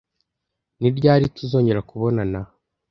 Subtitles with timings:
[0.79, 2.39] Ni ryari tuzongera kubonana